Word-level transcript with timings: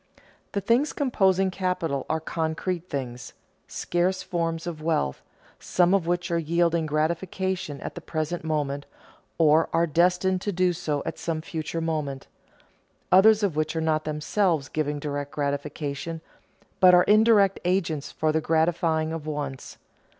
The 0.53 0.61
things 0.61 0.93
composing 0.93 1.51
capital 1.51 2.07
are 2.09 2.19
concrete 2.19 2.89
things, 2.89 3.33
scarce 3.67 4.23
forms 4.23 4.65
of 4.65 4.81
wealth, 4.81 5.21
some 5.59 5.93
of 5.93 6.07
which 6.07 6.31
are 6.31 6.39
yielding 6.39 6.87
gratification 6.87 7.79
at 7.81 7.93
the 7.93 8.01
present 8.01 8.43
moment, 8.43 8.87
or 9.37 9.69
are 9.71 9.85
destined 9.85 10.41
to 10.41 10.51
do 10.51 10.73
so 10.73 11.03
at 11.05 11.19
some 11.19 11.39
future 11.43 11.81
moment; 11.81 12.25
others 13.11 13.43
of 13.43 13.55
which 13.55 13.75
are 13.75 13.79
not 13.79 14.05
themselves 14.05 14.69
giving 14.69 14.97
direct 14.97 15.29
gratification, 15.33 16.21
but 16.79 16.95
are 16.95 17.03
indirect 17.03 17.59
agents 17.63 18.11
for 18.11 18.31
the 18.31 18.41
gratifying 18.41 19.13
of 19.13 19.27
wants. 19.27 19.77